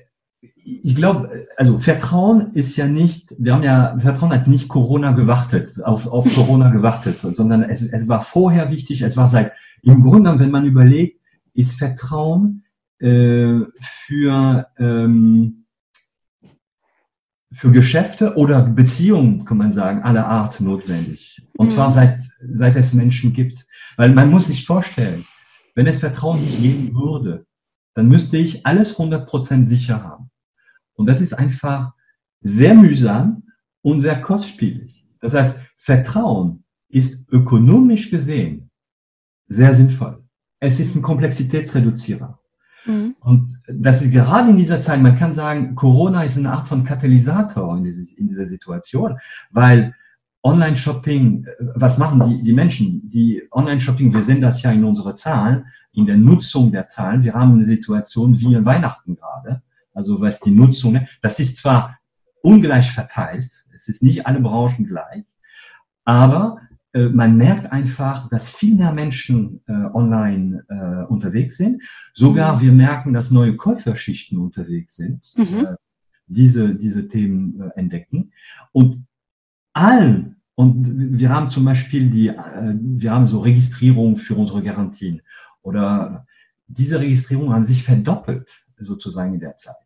[0.57, 5.71] ich glaube, also Vertrauen ist ja nicht, wir haben ja, Vertrauen hat nicht Corona gewartet,
[5.83, 10.39] auf, auf Corona gewartet, sondern es, es war vorher wichtig, es war seit, im Grunde,
[10.39, 11.19] wenn man überlegt,
[11.55, 12.65] ist Vertrauen
[12.99, 15.58] äh, für, ähm,
[17.53, 21.43] für Geschäfte oder Beziehungen, kann man sagen, aller Art notwendig.
[21.57, 21.75] Und mhm.
[21.75, 23.67] zwar seit, seit es Menschen gibt.
[23.97, 25.25] Weil man muss sich vorstellen,
[25.75, 27.47] wenn es Vertrauen nicht geben würde,
[27.95, 30.31] dann müsste ich alles 100% sicher haben.
[30.95, 31.93] Und das ist einfach
[32.41, 33.45] sehr mühsam
[33.83, 35.07] und sehr kostspielig.
[35.21, 38.71] Das heißt, Vertrauen ist ökonomisch gesehen
[39.49, 40.23] sehr sinnvoll.
[40.61, 42.39] Es ist ein Komplexitätsreduzierer.
[43.21, 46.85] Und das ist gerade in dieser Zeit, man kann sagen, Corona ist eine Art von
[46.85, 49.19] Katalysator in, diese, in dieser Situation,
[49.51, 49.95] weil
[50.43, 53.11] Online-Shopping, was machen die, die Menschen?
[53.11, 57.25] Die Online-Shopping, wir sehen das ja in unseren Zahlen, in der Nutzung der Zahlen.
[57.25, 59.63] Wir haben eine Situation wie in Weihnachten gerade.
[59.93, 61.99] Also was die Nutzung, das ist zwar
[62.43, 65.25] ungleich verteilt, es ist nicht alle Branchen gleich,
[66.05, 71.83] aber äh, man merkt einfach, dass viel mehr Menschen äh, online äh, unterwegs sind.
[72.15, 72.61] Sogar mhm.
[72.61, 75.67] wir merken, dass neue Käuferschichten unterwegs sind, mhm.
[75.67, 75.75] äh,
[76.27, 78.33] diese, diese Themen äh, entdecken.
[78.73, 79.05] Und
[79.73, 85.23] allen, und wir haben zum Beispiel die, äh, wir haben so Registrierungen für unsere Garantien
[85.63, 86.27] oder
[86.67, 89.77] diese Registrierung haben sich verdoppelt sozusagen in der Zeit.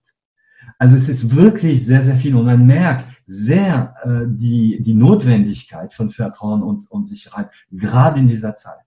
[0.79, 5.93] Also es ist wirklich sehr, sehr viel und man merkt sehr äh, die, die Notwendigkeit
[5.93, 8.81] von Vertrauen und, und Sicherheit, gerade in dieser Zeit.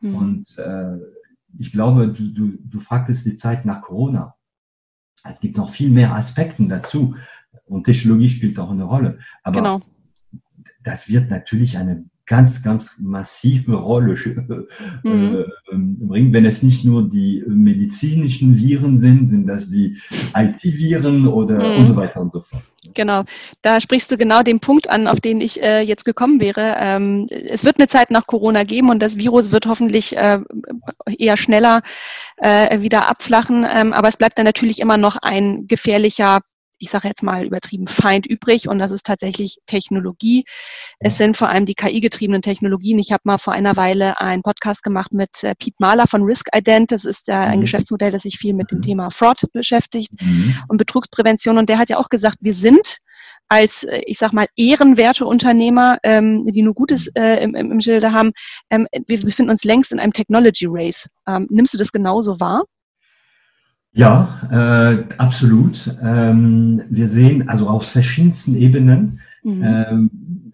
[0.00, 0.14] Mhm.
[0.14, 0.96] Und äh,
[1.58, 4.34] ich glaube, du, du, du fragtest die Zeit nach Corona.
[5.24, 7.14] Es gibt noch viel mehr Aspekte dazu
[7.66, 9.18] und Technologie spielt auch eine Rolle.
[9.42, 9.82] Aber genau
[10.82, 15.36] das wird natürlich eine ganz, ganz massive Rolle äh, mhm.
[15.36, 16.32] äh, bringen.
[16.32, 19.98] Wenn es nicht nur die medizinischen Viren sind, sind das die
[20.36, 21.80] IT-Viren oder mhm.
[21.80, 22.62] und so weiter und so fort.
[22.94, 23.24] Genau,
[23.62, 26.76] da sprichst du genau den Punkt an, auf den ich äh, jetzt gekommen wäre.
[26.78, 30.38] Ähm, es wird eine Zeit nach Corona geben und das Virus wird hoffentlich äh,
[31.18, 31.82] eher schneller
[32.36, 36.40] äh, wieder abflachen, ähm, aber es bleibt dann natürlich immer noch ein gefährlicher
[36.80, 40.44] ich sage jetzt mal übertrieben, Feind übrig und das ist tatsächlich Technologie.
[40.98, 42.98] Es sind vor allem die KI-getriebenen Technologien.
[42.98, 46.48] Ich habe mal vor einer Weile einen Podcast gemacht mit äh, Pete Mahler von Risk
[46.54, 46.90] Ident.
[46.90, 47.62] Das ist äh, ein mhm.
[47.62, 48.80] Geschäftsmodell, das sich viel mit dem.
[48.80, 50.54] Thema Fraud beschäftigt mhm.
[50.68, 51.58] und Betrugsprävention.
[51.58, 52.98] Und der hat ja auch gesagt, wir sind
[53.48, 58.12] als, äh, ich sag mal, ehrenwerte Unternehmer, ähm, die nur Gutes äh, im, im Schilde
[58.12, 58.32] haben,
[58.70, 61.08] ähm, wir befinden uns längst in einem Technology Race.
[61.26, 62.64] Ähm, nimmst du das genauso wahr?
[63.92, 65.96] Ja, äh, absolut.
[66.00, 69.20] Ähm, wir sehen also auf verschiedensten Ebenen.
[69.42, 69.62] Mhm.
[69.62, 70.10] Ähm,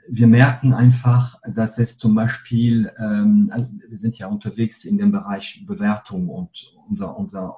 [0.09, 5.13] wir merken einfach, dass es zum Beispiel, ähm, also wir sind ja unterwegs in dem
[5.13, 7.57] Bereich Bewertung und unser, unser,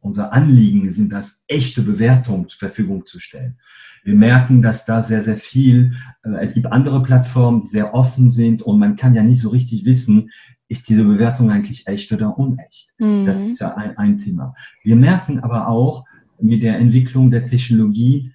[0.00, 3.58] unser Anliegen sind das, echte Bewertungen zur Verfügung zu stellen.
[4.04, 5.92] Wir merken, dass da sehr, sehr viel,
[6.24, 9.50] äh, es gibt andere Plattformen, die sehr offen sind und man kann ja nicht so
[9.50, 10.30] richtig wissen,
[10.72, 12.90] ist diese Bewertung eigentlich echt oder unecht?
[12.98, 13.26] Mhm.
[13.26, 14.54] Das ist ja ein, ein Thema.
[14.82, 16.04] Wir merken aber auch
[16.40, 18.32] mit der Entwicklung der Technologie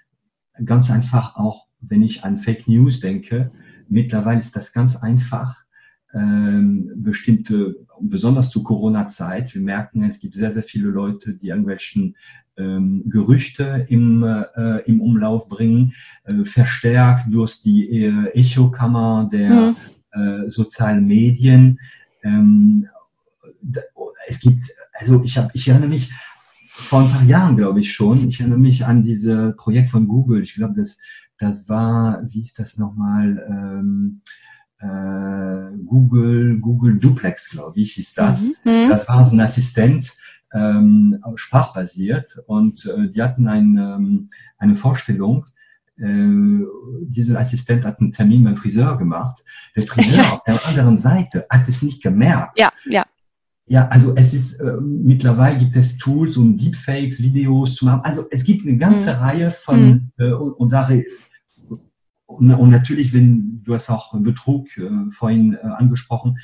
[0.63, 3.51] ganz einfach auch wenn ich an Fake News denke,
[3.87, 5.55] mittlerweile ist das ganz einfach.
[6.13, 12.15] Ähm, bestimmte, besonders zu Corona-Zeit, wir merken, es gibt sehr, sehr viele Leute, die irgendwelchen
[12.55, 19.75] ähm, Gerüchte im, äh, im Umlauf bringen, äh, verstärkt durch die äh, Echokammer der mhm.
[20.45, 21.79] äh, sozialen Medien.
[22.27, 22.87] Ähm,
[24.27, 26.11] es gibt, also ich habe, ich erinnere mich
[26.69, 30.43] vor ein paar Jahren, glaube ich schon, ich erinnere mich an dieses Projekt von Google.
[30.43, 30.99] Ich glaube, das,
[31.39, 33.45] das war, wie ist das nochmal?
[33.49, 34.21] Ähm,
[34.79, 38.61] äh, Google, Google Duplex, glaube ich, hieß das.
[38.63, 38.71] Mhm.
[38.71, 38.89] mhm.
[38.89, 40.13] Das war so ein Assistent,
[40.53, 45.45] ähm, sprachbasiert und äh, die hatten ein, ähm, eine Vorstellung,
[45.99, 49.43] dieser Assistent hat einen Termin beim Friseur gemacht.
[49.75, 52.59] Der Friseur auf der anderen Seite hat es nicht gemerkt.
[52.59, 53.03] Ja, ja.
[53.69, 57.99] Ja, also es ist, äh, mittlerweile gibt es Tools, um Deepfakes, Videos zu machen.
[58.05, 59.19] Also es gibt eine ganze mhm.
[59.19, 60.11] Reihe von, mhm.
[60.17, 60.89] äh, und, und, da,
[62.27, 66.37] und, und, natürlich, wenn du hast auch Betrug äh, vorhin äh, angesprochen,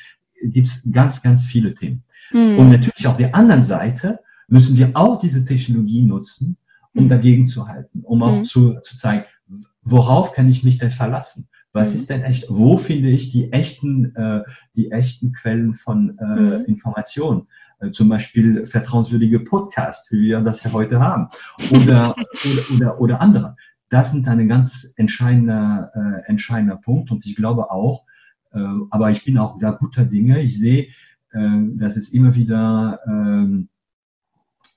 [0.44, 2.04] gibt es ganz, ganz viele Themen.
[2.34, 2.60] Mhm.
[2.60, 6.58] Und natürlich auf der anderen Seite müssen wir auch diese Technologie nutzen,
[6.94, 7.10] um mhm.
[7.10, 8.44] dagegen zu halten, um auch mhm.
[8.44, 9.24] zu, zu zeigen,
[9.84, 11.48] worauf kann ich mich denn verlassen?
[11.72, 11.96] Was mhm.
[11.96, 12.46] ist denn echt?
[12.50, 14.44] Wo finde ich die echten, äh,
[14.76, 16.66] die echten Quellen von äh, mhm.
[16.66, 17.48] Informationen?
[17.80, 21.28] Äh, zum Beispiel vertrauenswürdige Podcasts, wie wir das ja heute haben,
[21.72, 22.16] oder,
[22.46, 23.56] oder, oder, oder andere.
[23.90, 27.12] Das sind ein ganz entscheidender, äh, entscheidender Punkt.
[27.12, 28.06] Und ich glaube auch,
[28.54, 30.42] äh, aber ich bin auch da guter Dinge.
[30.42, 30.88] Ich sehe,
[31.32, 33.66] äh, dass es immer wieder äh,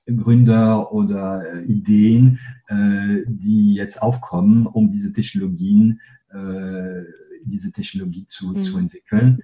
[0.07, 5.99] Gründer oder äh, Ideen, äh, die jetzt aufkommen, um diese Technologien,
[6.31, 7.03] äh,
[7.43, 8.63] diese Technologie zu, mhm.
[8.63, 9.41] zu entwickeln.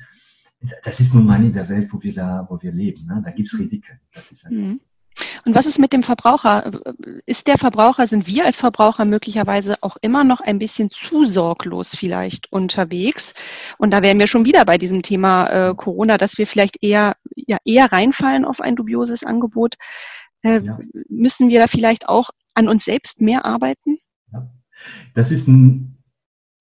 [0.84, 3.06] Das ist nun mal in der Welt, wo wir da, wo wir leben.
[3.06, 3.21] Ne?
[3.23, 3.62] Da gibt es mhm.
[3.62, 3.99] Risiken.
[4.13, 4.80] Das ist mhm.
[5.45, 6.71] Und was ist mit dem Verbraucher?
[7.26, 11.95] Ist der Verbraucher, sind wir als Verbraucher möglicherweise auch immer noch ein bisschen zu sorglos
[11.95, 13.34] vielleicht unterwegs?
[13.78, 17.15] Und da wären wir schon wieder bei diesem Thema äh, Corona, dass wir vielleicht eher,
[17.36, 19.76] ja, eher reinfallen auf ein dubioses Angebot,
[20.43, 20.79] äh, ja.
[21.10, 23.97] Müssen wir da vielleicht auch an uns selbst mehr arbeiten?
[24.32, 24.49] Ja.
[25.13, 25.88] Das ist eine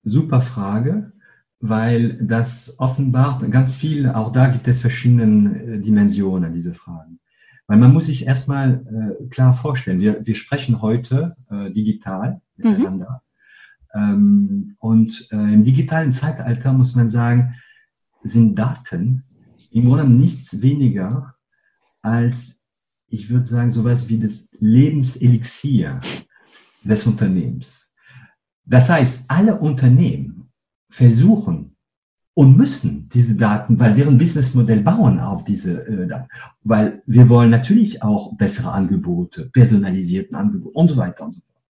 [0.04, 1.12] super Frage,
[1.60, 7.20] weil das offenbart ganz viel, auch da gibt es verschiedene äh, Dimensionen, diese Fragen.
[7.66, 13.22] Weil man muss sich erstmal äh, klar vorstellen, wir, wir sprechen heute äh, digital miteinander.
[13.94, 14.00] Mhm.
[14.00, 17.54] Ähm, und äh, im digitalen Zeitalter muss man sagen,
[18.22, 19.22] sind Daten
[19.70, 21.34] im Grunde nichts weniger
[22.02, 22.61] als
[23.12, 26.00] ich würde sagen, sowas wie das Lebenselixier
[26.82, 27.92] des Unternehmens.
[28.64, 30.50] Das heißt, alle Unternehmen
[30.90, 31.76] versuchen
[32.34, 36.28] und müssen diese Daten, weil deren Businessmodell bauen auf diese äh, Daten,
[36.62, 41.64] weil wir wollen natürlich auch bessere Angebote, personalisierten Angebote und so weiter und so fort.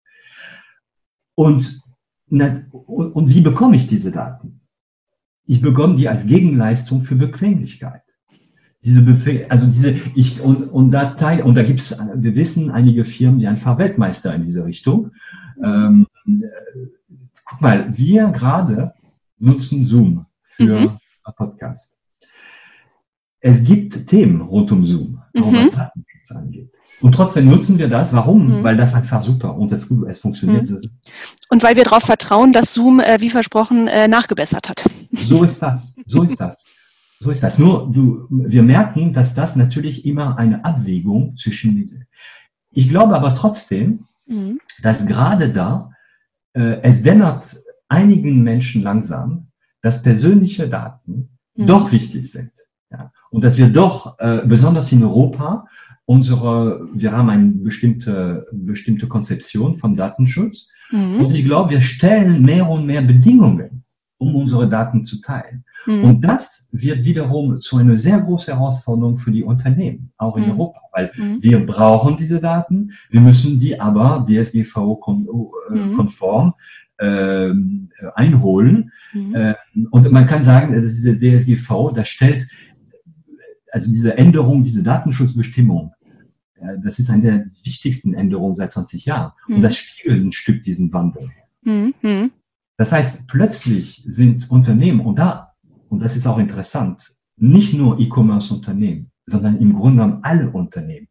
[1.34, 1.82] Und,
[2.30, 4.60] und, und wie bekomme ich diese Daten?
[5.44, 8.02] Ich bekomme die als Gegenleistung für Bequemlichkeit
[8.84, 12.70] diese Befehl, also diese, ich, und, und da teil, und da gibt es, wir wissen,
[12.70, 15.12] einige Firmen, die einfach Weltmeister in diese Richtung.
[15.62, 16.06] Ähm,
[17.44, 18.94] guck mal, wir gerade
[19.38, 20.90] nutzen Zoom für mhm.
[21.36, 21.98] Podcast.
[23.40, 25.56] Es gibt Themen rund um Zoom, auch mhm.
[25.56, 26.72] was Datenschutz angeht.
[27.00, 28.12] Und trotzdem nutzen wir das.
[28.12, 28.60] Warum?
[28.60, 28.64] Mhm.
[28.64, 30.70] Weil das einfach super und es, es funktioniert.
[30.70, 30.90] Mhm.
[31.50, 34.88] Und weil wir darauf vertrauen, dass Zoom, äh, wie versprochen, äh, nachgebessert hat.
[35.26, 35.96] So ist das.
[36.06, 36.64] So ist das.
[37.22, 37.56] So ist das.
[37.56, 42.00] Nur, du, wir merken, dass das natürlich immer eine Abwägung zwischen diese.
[42.72, 44.58] Ich glaube aber trotzdem, mhm.
[44.82, 45.92] dass gerade da
[46.52, 47.56] äh, es dämmert
[47.88, 49.46] einigen Menschen langsam,
[49.82, 51.66] dass persönliche Daten mhm.
[51.68, 52.50] doch wichtig sind.
[52.90, 53.12] Ja?
[53.30, 55.66] Und dass wir doch, äh, besonders in Europa,
[56.04, 60.70] unsere, wir haben eine bestimmte, bestimmte Konzeption von Datenschutz.
[60.90, 61.20] Mhm.
[61.20, 63.81] Und ich glaube, wir stellen mehr und mehr Bedingungen,
[64.22, 65.64] um unsere Daten zu teilen.
[65.86, 66.04] Mhm.
[66.04, 70.50] Und das wird wiederum zu einer sehr großen Herausforderung für die Unternehmen, auch in mhm.
[70.52, 71.42] Europa, weil mhm.
[71.42, 76.54] wir brauchen diese Daten, wir müssen die aber DSGVO-konform
[76.98, 77.50] äh,
[78.14, 78.92] einholen.
[79.12, 79.34] Mhm.
[79.34, 79.54] Äh,
[79.90, 82.46] und man kann sagen, das ist der DSGV, das stellt,
[83.72, 85.92] also diese Änderung, diese Datenschutzbestimmung,
[86.80, 89.32] das ist eine der wichtigsten Änderungen seit 20 Jahren.
[89.48, 89.62] Und mhm.
[89.62, 91.30] das spiegelt ein Stück diesen Wandel.
[91.64, 92.30] Mhm.
[92.82, 95.52] Das heißt, plötzlich sind Unternehmen, und da
[95.88, 101.06] und das ist auch interessant, nicht nur E-Commerce-Unternehmen, sondern im Grunde genommen alle Unternehmen.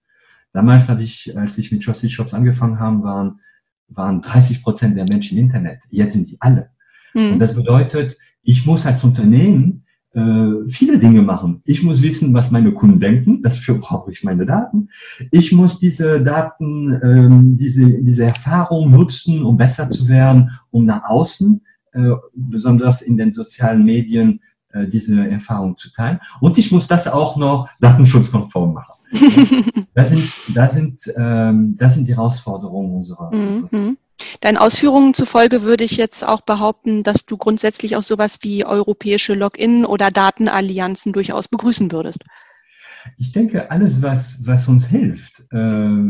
[0.51, 3.39] Damals habe ich, als ich mit Trusted Shops angefangen habe, waren,
[3.87, 5.79] waren 30 Prozent der Menschen im Internet.
[5.89, 6.71] Jetzt sind die alle.
[7.13, 7.31] Mhm.
[7.31, 11.61] Und das bedeutet, ich muss als Unternehmen äh, viele Dinge machen.
[11.65, 13.41] Ich muss wissen, was meine Kunden denken.
[13.41, 14.89] Dafür brauche ich meine Daten.
[15.31, 21.03] Ich muss diese Daten, ähm, diese, diese Erfahrung nutzen, um besser zu werden, um nach
[21.05, 21.61] außen,
[21.93, 24.41] äh, besonders in den sozialen Medien,
[24.73, 26.19] äh, diese Erfahrung zu teilen.
[26.39, 28.93] Und ich muss das auch noch datenschutzkonform machen.
[29.93, 33.33] das sind, das sind, ähm, das sind die Herausforderungen unserer.
[33.33, 33.97] Mhm.
[34.41, 39.33] Deinen Ausführungen zufolge würde ich jetzt auch behaupten, dass du grundsätzlich auch sowas wie europäische
[39.33, 42.19] Login- oder Datenallianzen durchaus begrüßen würdest.
[43.17, 46.07] Ich denke, alles, was, was uns hilft, äh,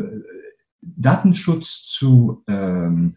[0.81, 3.15] Datenschutz zu ähm,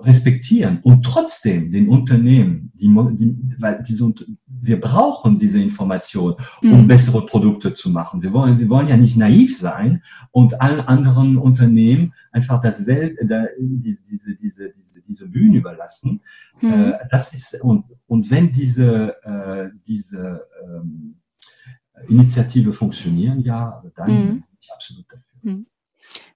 [0.00, 4.12] respektieren und trotzdem den Unternehmen, die, die, weil diese,
[4.46, 6.88] wir brauchen diese Information, um mhm.
[6.88, 8.22] bessere Produkte zu machen.
[8.22, 13.18] Wir wollen, wir wollen ja nicht naiv sein und allen anderen Unternehmen einfach das Welt,
[13.22, 16.22] da, diese, diese, diese, diese, diese Bühne überlassen.
[16.60, 16.72] Mhm.
[16.72, 21.16] Äh, das ist, und, und wenn diese, äh, diese ähm,
[22.08, 24.28] Initiative funktionieren, ja, dann mhm.
[24.28, 25.40] bin ich absolut dafür.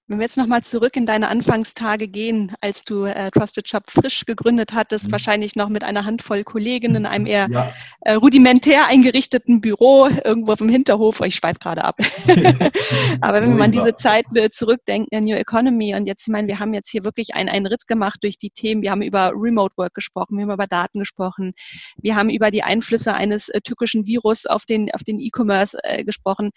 [0.07, 0.13] Mhm.
[0.13, 4.25] Wenn wir jetzt nochmal zurück in deine Anfangstage gehen, als du äh, Trusted Shop frisch
[4.25, 5.13] gegründet hattest, mhm.
[5.13, 7.73] wahrscheinlich noch mit einer Handvoll Kollegen in einem eher ja.
[8.03, 11.21] äh, rudimentär eingerichteten Büro irgendwo auf dem Hinterhof.
[11.21, 11.97] Ich schweife gerade ab.
[13.21, 16.49] Aber wenn wir an diese Zeit äh, zurückdenken in New Economy und jetzt, ich meine,
[16.49, 18.83] wir haben jetzt hier wirklich einen, einen Ritt gemacht durch die Themen.
[18.83, 21.53] Wir haben über Remote Work gesprochen, wir haben über Daten gesprochen,
[21.97, 26.05] wir haben über die Einflüsse eines äh, türkischen Virus auf den auf den E-Commerce äh,
[26.05, 26.51] gesprochen.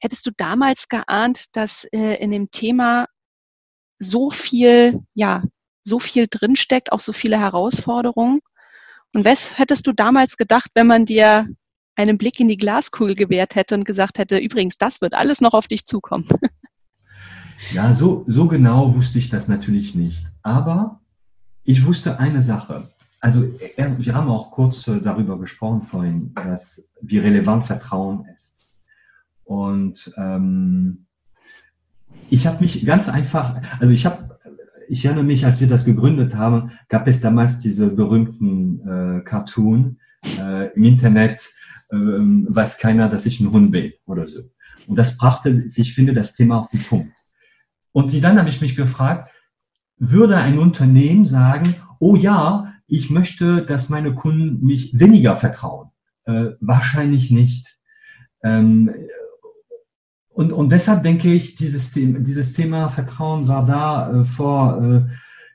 [0.00, 3.06] Hättest du damals geahnt, dass äh, in dem Thema
[3.98, 5.42] so viel, ja,
[5.84, 8.40] so viel drinsteckt, auch so viele Herausforderungen?
[9.14, 11.46] Und was hättest du damals gedacht, wenn man dir
[11.96, 15.52] einen Blick in die Glaskugel gewährt hätte und gesagt hätte, übrigens, das wird alles noch
[15.52, 16.28] auf dich zukommen?
[17.74, 20.26] Ja, so, so genau wusste ich das natürlich nicht.
[20.42, 21.00] Aber
[21.62, 22.88] ich wusste eine Sache.
[23.20, 23.42] Also
[23.76, 28.59] wir haben auch kurz äh, darüber gesprochen vorhin, dass, wie relevant Vertrauen ist.
[29.50, 31.06] Und ähm,
[32.28, 34.38] ich habe mich ganz einfach, also ich habe,
[34.88, 38.78] ich erinnere mich, als wir das gegründet haben, gab es damals diese berühmten
[39.18, 39.98] äh, Cartoon
[40.38, 41.50] äh, im Internet,
[41.90, 44.38] äh, weiß keiner, dass ich ein Hund bin oder so.
[44.86, 47.18] Und das brachte, ich finde, das Thema auf den Punkt.
[47.90, 49.32] Und dann habe ich mich gefragt,
[49.96, 55.88] würde ein Unternehmen sagen, oh ja, ich möchte, dass meine Kunden mich weniger vertrauen?
[56.24, 57.78] Äh, wahrscheinlich nicht.
[58.44, 58.94] Ähm,
[60.40, 65.02] und, und deshalb denke ich, dieses, dieses Thema Vertrauen war da äh, vor, äh,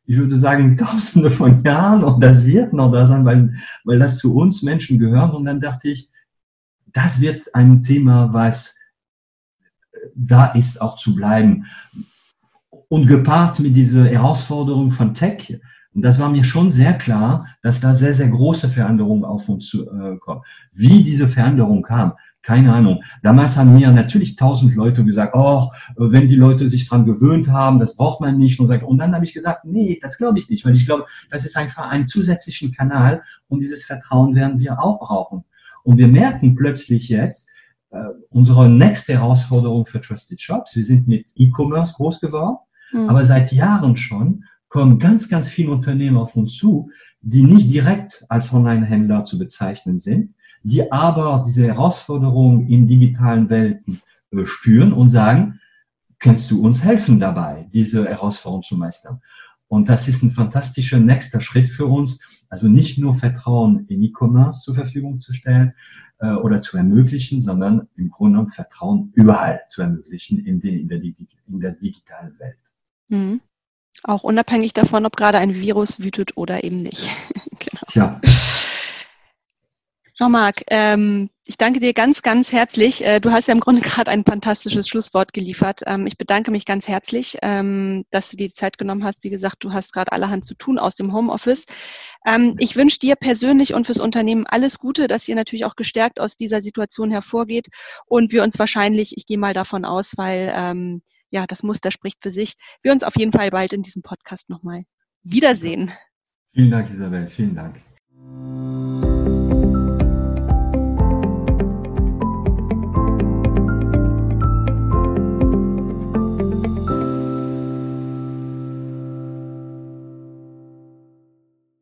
[0.06, 3.52] ich würde sagen, tausende von Jahren und das wird noch da sein, weil,
[3.84, 5.34] weil das zu uns Menschen gehört.
[5.34, 6.12] Und dann dachte ich,
[6.94, 8.78] das wird ein Thema, was
[9.92, 11.66] äh, da ist, auch zu bleiben.
[12.88, 15.60] Und gepaart mit dieser Herausforderung von Tech,
[15.96, 19.66] und das war mir schon sehr klar, dass da sehr, sehr große Veränderungen auf uns
[19.66, 20.44] zu, äh, kommen.
[20.74, 22.14] Wie diese Veränderung kam,
[22.46, 23.04] keine Ahnung.
[23.24, 27.80] Damals haben mir natürlich tausend Leute gesagt, oh, wenn die Leute sich dran gewöhnt haben,
[27.80, 28.60] das braucht man nicht.
[28.60, 31.44] Und, und dann habe ich gesagt, nee, das glaube ich nicht, weil ich glaube, das
[31.44, 35.44] ist einfach ein zusätzlichen Kanal und dieses Vertrauen werden wir auch brauchen.
[35.84, 37.50] Und wir merken plötzlich jetzt,
[37.90, 37.98] äh,
[38.30, 42.58] unsere nächste Herausforderung für Trusted Shops, wir sind mit E-Commerce groß geworden,
[42.94, 43.10] mhm.
[43.10, 48.24] aber seit Jahren schon kommen ganz, ganz viele Unternehmen auf uns zu, die nicht direkt
[48.30, 54.02] als Online-Händler zu bezeichnen sind, die aber diese Herausforderungen in digitalen Welten
[54.32, 55.60] äh, spüren und sagen,
[56.18, 59.22] kannst du uns helfen dabei, diese Herausforderung zu meistern?
[59.68, 64.62] Und das ist ein fantastischer nächster Schritt für uns, also nicht nur Vertrauen in E-Commerce
[64.62, 65.74] zur Verfügung zu stellen
[66.18, 70.88] äh, oder zu ermöglichen, sondern im Grunde genommen Vertrauen überall zu ermöglichen in, den, in,
[70.88, 72.58] der, in der digitalen Welt.
[73.10, 73.42] Mhm.
[74.04, 77.08] Auch unabhängig davon, ob gerade ein Virus wütet oder eben nicht.
[77.60, 77.82] genau.
[77.88, 78.20] Tja.
[80.18, 83.04] Jean-Marc, ähm, ich danke dir ganz, ganz herzlich.
[83.06, 85.82] Äh, du hast ja im Grunde gerade ein fantastisches Schlusswort geliefert.
[85.86, 89.26] Ähm, ich bedanke mich ganz herzlich, ähm, dass du dir die Zeit genommen hast.
[89.26, 91.66] Wie gesagt, du hast gerade allerhand zu tun aus dem Homeoffice.
[92.26, 96.22] Ähm, ich wünsche dir persönlich und fürs Unternehmen alles Gute, dass ihr natürlich auch gestärkt
[96.22, 97.68] aus dieser Situation hervorgeht
[98.06, 101.02] und wir uns wahrscheinlich, ich gehe mal davon aus, weil
[101.32, 104.50] ja, das Muster spricht für sich, wir uns auf jeden Fall bald in diesem Podcast
[104.50, 104.84] nochmal
[105.24, 105.92] wiedersehen.
[106.54, 107.30] Vielen Dank, Isabel.
[107.30, 109.15] Vielen Dank.